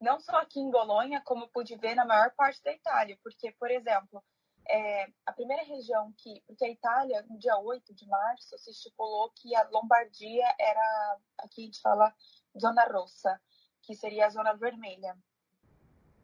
não 0.00 0.18
só 0.18 0.36
aqui 0.38 0.58
em 0.58 0.70
Bolonha, 0.70 1.20
como 1.20 1.48
pude 1.48 1.76
ver 1.76 1.94
na 1.94 2.06
maior 2.06 2.30
parte 2.34 2.62
da 2.62 2.72
Itália, 2.72 3.18
porque, 3.22 3.52
por 3.52 3.70
exemplo, 3.70 4.24
é, 4.68 5.06
a 5.26 5.32
primeira 5.32 5.62
região 5.64 6.12
que. 6.16 6.42
Porque 6.46 6.64
a 6.64 6.70
Itália, 6.70 7.22
no 7.28 7.38
dia 7.38 7.56
8 7.58 7.94
de 7.94 8.06
março, 8.06 8.56
se 8.56 8.70
estipulou 8.70 9.30
que 9.34 9.54
a 9.54 9.68
Lombardia 9.68 10.46
era. 10.58 11.18
Aqui 11.38 11.62
a 11.62 11.64
gente 11.66 11.80
fala 11.80 12.14
Zona 12.58 12.84
Rossa, 12.84 13.40
que 13.82 13.94
seria 13.94 14.26
a 14.26 14.30
Zona 14.30 14.54
Vermelha. 14.54 15.16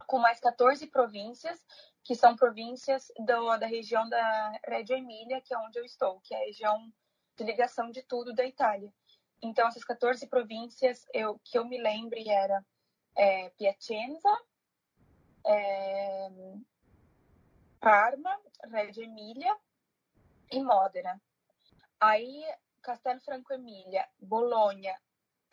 Com 0.07 0.19
mais 0.19 0.39
14 0.41 0.87
províncias, 0.87 1.65
que 2.05 2.15
são 2.15 2.37
províncias 2.37 3.11
do, 3.19 3.57
da 3.57 3.67
região 3.67 4.09
da 4.09 4.61
Reggio 4.65 4.97
Emília, 4.97 5.41
que 5.41 5.53
é 5.53 5.59
onde 5.59 5.79
eu 5.79 5.85
estou, 5.85 6.21
que 6.21 6.35
é 6.35 6.39
a 6.39 6.47
região 6.47 6.93
de 7.37 7.45
ligação 7.45 7.91
de 7.91 8.03
tudo 8.03 8.33
da 8.33 8.45
Itália. 8.45 8.93
Então, 9.43 9.69
essas 9.69 9.85
14 9.85 10.27
províncias, 10.29 11.05
eu, 11.13 11.39
que 11.45 11.59
eu 11.59 11.65
me 11.65 11.81
lembre, 11.81 12.29
era 12.29 12.65
é, 13.17 13.51
Piacenza, 13.51 14.31
é, 15.45 16.29
Parma, 17.81 18.39
Reggio 18.71 19.05
Emília 19.05 19.57
e 20.51 20.63
Modena. 20.63 21.21
Aí 22.01 22.45
Castel 22.83 23.21
Franco 23.21 23.53
Emília, 23.53 24.09
Bolonha, 24.19 24.97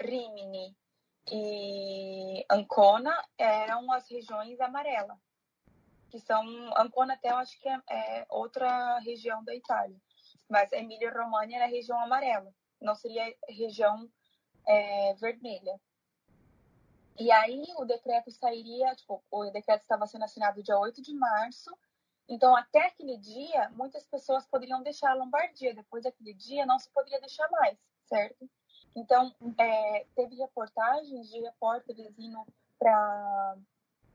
Rimini 0.01 0.75
e 1.31 2.45
Ancona 2.50 3.23
eram 3.38 3.91
as 3.91 4.09
regiões 4.09 4.59
amarelas, 4.59 5.17
que 6.09 6.19
são 6.19 6.43
Ancona 6.77 7.13
até 7.13 7.31
eu 7.31 7.38
acho 7.38 7.59
que 7.59 7.69
é, 7.69 7.79
é 7.89 8.25
outra 8.29 9.00
região 9.00 9.43
da 9.43 9.55
Itália, 9.55 10.00
mas 10.50 10.71
Emília 10.71 11.12
Romagna 11.12 11.55
era 11.55 11.65
a 11.65 11.69
região 11.69 12.00
amarela, 12.00 12.53
não 12.81 12.95
seria 12.95 13.33
região 13.47 14.09
é, 14.67 15.13
vermelha. 15.15 15.79
E 17.17 17.31
aí 17.31 17.63
o 17.77 17.85
decreto 17.85 18.31
sairia, 18.31 18.95
tipo, 18.95 19.23
o 19.29 19.45
decreto 19.51 19.83
estava 19.83 20.07
sendo 20.07 20.25
assinado 20.25 20.63
dia 20.63 20.77
8 20.77 21.01
de 21.01 21.13
março, 21.13 21.71
então 22.27 22.55
até 22.55 22.88
aquele 22.88 23.17
dia 23.17 23.69
muitas 23.69 24.05
pessoas 24.05 24.45
poderiam 24.47 24.81
deixar 24.81 25.12
a 25.12 25.15
Lombardia, 25.15 25.75
depois 25.75 26.03
daquele 26.03 26.33
dia 26.33 26.65
não 26.65 26.79
se 26.79 26.89
poderia 26.89 27.19
deixar 27.19 27.50
mais, 27.51 27.77
certo? 28.05 28.50
Então 28.95 29.33
é, 29.57 30.05
teve 30.15 30.35
reportagens 30.35 31.29
de 31.29 31.39
repórteres 31.39 32.17
indo 32.17 32.45
para 32.77 33.57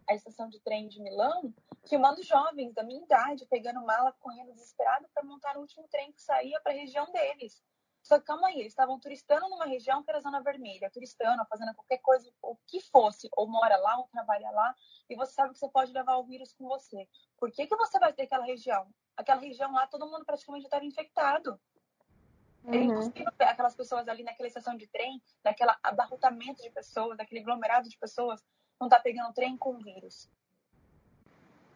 a 0.08 0.14
estação 0.14 0.49
de 0.49 0.61
trem 0.61 0.88
de 0.88 1.02
Milão, 1.02 1.52
filmando 1.87 2.23
jovens 2.23 2.73
da 2.73 2.82
minha 2.82 3.02
idade, 3.02 3.47
pegando 3.47 3.85
mala, 3.85 4.12
correndo 4.20 4.52
desesperado 4.52 5.06
para 5.12 5.23
montar 5.23 5.56
o 5.56 5.61
último 5.61 5.87
trem 5.88 6.12
que 6.12 6.23
saía 6.23 6.61
para 6.61 6.73
a 6.73 6.76
região 6.76 7.11
deles. 7.12 7.62
Só 8.02 8.18
que 8.18 8.25
calma 8.25 8.49
aí, 8.49 8.61
eles 8.61 8.73
estavam 8.73 8.99
turistando 8.99 9.49
numa 9.50 9.66
região 9.66 10.02
que 10.02 10.11
era 10.11 10.20
zona 10.20 10.40
vermelha, 10.40 10.90
turistando, 10.90 11.44
fazendo 11.44 11.75
qualquer 11.75 11.99
coisa, 11.99 12.32
o 12.40 12.56
que 12.66 12.80
fosse, 12.80 13.28
ou 13.37 13.47
mora 13.47 13.76
lá, 13.76 13.99
ou 13.99 14.08
trabalha 14.08 14.50
lá, 14.50 14.75
e 15.11 15.14
você 15.14 15.32
sabe 15.32 15.52
que 15.52 15.58
você 15.58 15.68
pode 15.68 15.92
levar 15.92 16.16
o 16.16 16.25
vírus 16.25 16.54
com 16.54 16.66
você. 16.66 17.06
Por 17.38 17.50
que, 17.50 17.66
que 17.66 17.76
você 17.76 17.99
vai 17.99 18.12
ter 18.12 18.23
aquela 18.23 18.47
região? 18.47 18.88
Aquela 19.14 19.40
região 19.40 19.73
lá, 19.73 19.87
todo 19.87 20.06
mundo 20.06 20.25
praticamente 20.25 20.64
estava 20.64 20.85
infectado. 20.87 21.61
É 22.64 22.70
uhum. 22.70 22.74
É 22.74 22.84
impossível 22.84 23.32
ver 23.38 23.44
aquelas 23.44 23.74
pessoas 23.74 24.08
ali 24.08 24.22
naquela 24.22 24.46
estação 24.46 24.76
de 24.76 24.86
trem, 24.86 25.22
naquele 25.44 25.72
abarrotamento 25.82 26.62
de 26.62 26.70
pessoas, 26.70 27.16
naquele 27.16 27.40
aglomerado 27.40 27.88
de 27.88 27.96
pessoas, 27.98 28.44
não 28.80 28.88
tá 28.88 29.00
pegando 29.00 29.32
trem 29.34 29.56
com 29.56 29.78
vírus. 29.78 30.28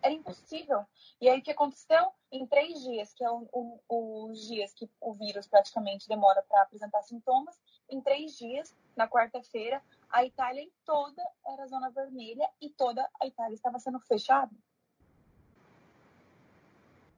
era 0.02 0.12
impossível. 0.12 0.84
E 1.20 1.28
aí 1.28 1.38
o 1.38 1.42
que 1.42 1.52
aconteceu? 1.52 2.12
Em 2.30 2.46
três 2.46 2.80
dias, 2.82 3.14
que 3.14 3.24
é 3.24 3.30
o, 3.30 3.48
o, 3.52 4.30
os 4.30 4.48
dias 4.48 4.74
que 4.74 4.90
o 5.00 5.14
vírus 5.14 5.46
praticamente 5.46 6.08
demora 6.08 6.42
para 6.42 6.62
apresentar 6.62 7.02
sintomas, 7.02 7.60
em 7.88 8.00
três 8.00 8.36
dias, 8.36 8.74
na 8.96 9.08
quarta-feira, 9.08 9.82
a 10.10 10.24
Itália 10.24 10.62
em 10.62 10.72
toda 10.84 11.22
era 11.46 11.66
zona 11.66 11.90
vermelha 11.90 12.48
e 12.60 12.68
toda 12.70 13.08
a 13.20 13.26
Itália 13.26 13.54
estava 13.54 13.78
sendo 13.78 14.00
fechada. 14.00 14.52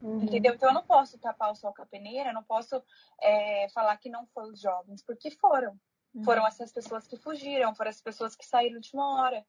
Uhum. 0.01 0.23
Entendeu? 0.23 0.55
Então 0.55 0.69
eu 0.69 0.75
não 0.75 0.85
posso 0.85 1.19
tapar 1.19 1.51
o 1.51 1.55
sol 1.55 1.73
com 1.75 1.83
a 1.83 1.87
peneira, 1.87 2.33
não 2.33 2.43
posso 2.43 2.83
é, 3.21 3.69
falar 3.71 3.97
que 3.97 4.09
não 4.09 4.27
foram 4.27 4.51
os 4.51 4.61
jovens, 4.61 5.03
porque 5.03 5.31
foram. 5.31 5.79
Uhum. 6.15 6.25
Foram 6.25 6.47
essas 6.47 6.73
pessoas 6.73 7.07
que 7.07 7.17
fugiram, 7.17 7.75
foram 7.75 7.91
as 7.91 8.01
pessoas 8.01 8.37
que 8.37 8.47
saíram 8.47 8.81
de 8.81 8.89
última 8.89 9.21
hora. 9.21 9.45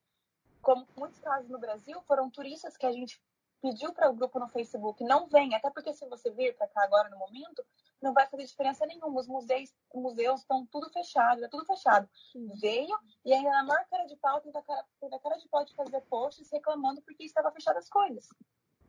Como 0.61 0.87
muitos 0.97 1.19
casos 1.19 1.49
no 1.49 1.59
Brasil, 1.59 2.01
foram 2.07 2.29
turistas 2.29 2.75
que 2.75 2.85
a 2.85 2.91
gente 2.91 3.21
pediu 3.61 3.93
para 3.93 4.09
o 4.09 4.13
grupo 4.13 4.39
no 4.39 4.47
Facebook, 4.47 5.03
não 5.03 5.27
vem, 5.27 5.55
até 5.55 5.71
porque 5.71 5.93
se 5.93 6.07
você 6.07 6.29
vir 6.29 6.55
para 6.55 6.67
cá 6.67 6.83
agora 6.83 7.09
no 7.09 7.17
momento, 7.17 7.65
não 8.01 8.13
vai 8.13 8.27
fazer 8.27 8.43
diferença 8.43 8.85
nenhuma. 8.85 9.19
Os 9.19 9.27
museus, 9.27 9.73
museus 9.93 10.41
estão 10.41 10.65
tudo 10.67 10.89
fechado, 10.89 11.43
é 11.43 11.47
tudo 11.47 11.65
fechado. 11.65 12.07
Sim. 12.31 12.47
Veio 12.59 12.97
e 13.23 13.33
ainda 13.33 13.49
na 13.49 13.63
maior 13.63 13.85
cara 13.89 14.05
de 14.05 14.15
pau 14.17 14.39
teve 14.41 14.57
a 14.57 14.61
cara, 14.61 14.85
teve 14.99 15.15
a 15.15 15.19
cara 15.19 15.37
de 15.37 15.47
pau 15.49 15.65
de 15.65 15.73
fazer 15.73 16.01
posts 16.01 16.51
reclamando 16.51 17.01
porque 17.01 17.23
estava 17.23 17.51
fechado 17.51 17.77
as 17.77 17.89
coisas. 17.89 18.27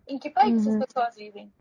Em 0.07 0.19
que 0.19 0.31
país 0.31 0.65
uhum. 0.65 0.77
essas 0.77 0.87
pessoas 0.87 1.15
vivem? 1.17 1.53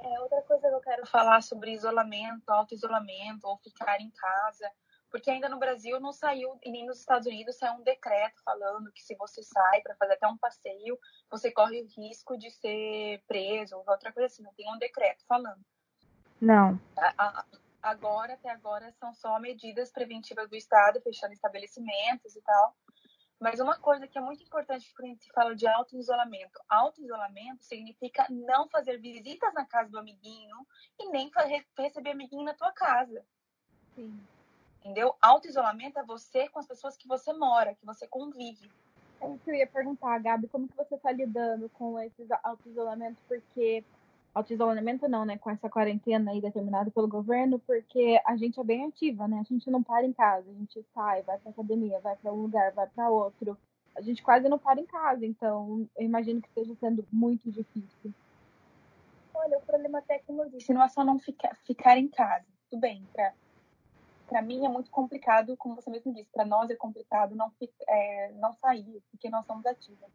É, 0.00 0.20
outra 0.20 0.42
coisa 0.42 0.68
que 0.68 0.74
eu 0.74 0.80
quero 0.80 1.06
falar 1.06 1.42
sobre 1.42 1.72
isolamento, 1.72 2.50
auto-isolamento 2.50 3.46
ou 3.46 3.56
ficar 3.58 4.00
em 4.00 4.10
casa, 4.10 4.70
porque 5.10 5.30
ainda 5.30 5.48
no 5.48 5.58
Brasil 5.58 5.98
não 6.00 6.12
saiu, 6.12 6.58
e 6.62 6.70
nem 6.70 6.84
nos 6.84 6.98
Estados 6.98 7.26
Unidos 7.26 7.56
saiu 7.56 7.74
um 7.74 7.82
decreto 7.82 8.42
falando 8.44 8.90
que 8.92 9.02
se 9.02 9.14
você 9.14 9.42
sai 9.42 9.80
para 9.80 9.94
fazer 9.94 10.14
até 10.14 10.26
um 10.26 10.36
passeio, 10.36 10.98
você 11.30 11.52
corre 11.52 11.80
o 11.80 11.86
risco 11.86 12.36
de 12.36 12.50
ser 12.50 13.22
preso 13.26 13.76
ou 13.76 13.84
outra 13.86 14.12
coisa 14.12 14.26
assim. 14.26 14.42
Não 14.42 14.52
tem 14.54 14.70
um 14.74 14.76
decreto 14.76 15.24
falando. 15.26 15.64
Não. 16.40 16.78
Agora, 17.80 18.34
até 18.34 18.50
agora, 18.50 18.90
são 18.92 19.14
só 19.14 19.38
medidas 19.38 19.92
preventivas 19.92 20.50
do 20.50 20.56
Estado, 20.56 21.00
fechando 21.00 21.32
estabelecimentos 21.32 22.34
e 22.34 22.42
tal. 22.42 22.74
Mas 23.40 23.60
uma 23.60 23.78
coisa 23.78 24.06
que 24.06 24.16
é 24.16 24.20
muito 24.20 24.42
importante 24.42 24.92
quando 24.94 25.08
a 25.08 25.10
gente 25.10 25.32
fala 25.32 25.54
de 25.54 25.66
auto-isolamento. 25.66 26.60
Auto-isolamento 26.68 27.64
significa 27.64 28.26
não 28.30 28.68
fazer 28.68 28.98
visitas 28.98 29.52
na 29.52 29.66
casa 29.66 29.90
do 29.90 29.98
amiguinho 29.98 30.66
e 30.98 31.08
nem 31.10 31.30
receber 31.76 32.10
amiguinho 32.10 32.44
na 32.44 32.54
tua 32.54 32.72
casa. 32.72 33.24
Sim. 33.94 34.18
Entendeu? 34.80 35.14
Auto-isolamento 35.20 35.98
é 35.98 36.04
você 36.04 36.48
com 36.48 36.58
as 36.58 36.66
pessoas 36.66 36.96
que 36.96 37.08
você 37.08 37.32
mora, 37.32 37.74
que 37.74 37.84
você 37.84 38.06
convive. 38.06 38.70
É 39.20 39.30
isso 39.30 39.42
que 39.44 39.50
eu 39.50 39.54
ia 39.54 39.66
perguntar, 39.66 40.18
Gabi, 40.20 40.48
como 40.48 40.68
que 40.68 40.76
você 40.76 40.94
está 40.94 41.10
lidando 41.10 41.68
com 41.70 41.98
esse 41.98 42.26
auto-isolamento? 42.42 43.16
Porque 43.26 43.82
auto-isolamento 44.34 45.08
não, 45.08 45.24
né? 45.24 45.38
Com 45.38 45.50
essa 45.50 45.70
quarentena 45.70 46.32
aí 46.32 46.40
determinada 46.40 46.90
pelo 46.90 47.06
governo, 47.06 47.58
porque 47.60 48.20
a 48.26 48.36
gente 48.36 48.58
é 48.58 48.64
bem 48.64 48.86
ativa, 48.86 49.28
né? 49.28 49.38
A 49.38 49.44
gente 49.44 49.70
não 49.70 49.82
para 49.82 50.04
em 50.04 50.12
casa, 50.12 50.50
a 50.50 50.54
gente 50.54 50.84
sai, 50.92 51.22
vai 51.22 51.38
pra 51.38 51.50
academia, 51.50 52.00
vai 52.00 52.16
para 52.16 52.32
um 52.32 52.42
lugar, 52.42 52.72
vai 52.72 52.86
para 52.88 53.08
outro. 53.08 53.56
A 53.96 54.00
gente 54.00 54.22
quase 54.22 54.48
não 54.48 54.58
para 54.58 54.80
em 54.80 54.86
casa, 54.86 55.24
então 55.24 55.88
eu 55.96 56.04
imagino 56.04 56.42
que 56.42 56.48
esteja 56.48 56.74
sendo 56.80 57.06
muito 57.12 57.50
difícil. 57.50 58.12
Olha, 59.32 59.58
o 59.58 59.62
problema 59.62 59.98
até 59.98 60.18
que 60.18 60.32
eu 60.32 60.50
disse, 60.50 60.72
não 60.72 60.82
é 60.82 60.88
só 60.88 61.04
não 61.04 61.18
ficar, 61.18 61.54
ficar 61.64 61.96
em 61.96 62.08
casa. 62.08 62.44
Tudo 62.68 62.80
bem, 62.80 63.06
pra, 63.12 63.32
pra 64.26 64.42
mim 64.42 64.64
é 64.64 64.68
muito 64.68 64.90
complicado, 64.90 65.56
como 65.56 65.76
você 65.76 65.88
mesmo 65.90 66.12
disse, 66.12 66.28
para 66.32 66.44
nós 66.44 66.68
é 66.70 66.74
complicado 66.74 67.36
não, 67.36 67.52
é, 67.86 68.32
não 68.32 68.52
sair, 68.54 69.00
porque 69.12 69.30
nós 69.30 69.46
somos 69.46 69.64
ativas. 69.64 70.10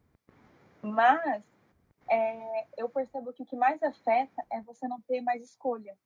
Mas 0.82 1.42
é, 2.10 2.68
eu 2.78 2.89
percebo 2.89 3.32
que 3.32 3.44
o 3.44 3.46
que 3.46 3.56
mais 3.56 3.82
afeta 3.84 4.46
é 4.50 4.62
você 4.62 4.88
não 4.88 5.00
ter 5.01 5.22
mais 5.22 5.44
escolha. 5.44 5.98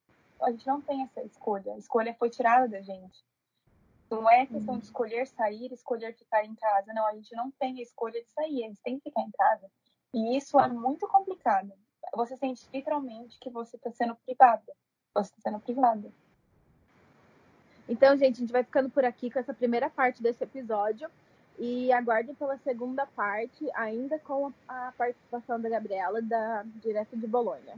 A 0.41 0.51
gente 0.51 0.67
não 0.67 0.81
tem 0.81 1.03
essa 1.03 1.23
escolha. 1.23 1.73
A 1.73 1.77
escolha 1.77 2.13
foi 2.15 2.29
tirada 2.29 2.67
da 2.67 2.81
gente. 2.81 3.23
Não 4.09 4.29
é 4.29 4.45
questão 4.45 4.75
de 4.75 4.81
uhum. 4.81 4.85
escolher 4.85 5.25
sair, 5.27 5.71
escolher 5.71 6.13
ficar 6.15 6.45
em 6.45 6.53
casa. 6.55 6.93
Não, 6.93 7.07
a 7.07 7.13
gente 7.13 7.35
não 7.35 7.49
tem 7.51 7.79
a 7.79 7.81
escolha 7.81 8.21
de 8.21 8.29
sair, 8.31 8.63
a 8.63 8.67
gente 8.67 8.81
tem 8.81 8.97
que 8.97 9.09
ficar 9.09 9.21
em 9.21 9.31
casa. 9.31 9.71
E 10.13 10.37
isso 10.37 10.59
é 10.59 10.67
muito 10.67 11.07
complicado. 11.07 11.71
Você 12.13 12.37
sente 12.37 12.67
literalmente 12.71 13.39
que 13.39 13.49
você 13.49 13.77
está 13.77 13.91
sendo 13.91 14.15
privada. 14.15 14.71
Você 15.15 15.31
está 15.31 15.49
sendo 15.49 15.59
privada. 15.59 16.11
Então, 17.87 18.15
gente, 18.15 18.37
a 18.37 18.39
gente 18.39 18.53
vai 18.53 18.63
ficando 18.63 18.89
por 18.89 19.03
aqui 19.03 19.31
com 19.31 19.39
essa 19.39 19.53
primeira 19.53 19.89
parte 19.89 20.21
desse 20.21 20.43
episódio. 20.43 21.09
E 21.57 21.91
aguardem 21.93 22.33
pela 22.35 22.57
segunda 22.59 23.05
parte, 23.05 23.69
ainda 23.75 24.17
com 24.19 24.51
a 24.67 24.91
participação 24.97 25.59
da 25.59 25.69
Gabriela, 25.69 26.21
da 26.21 26.63
direto 26.81 27.15
de 27.15 27.27
Bolonha. 27.27 27.75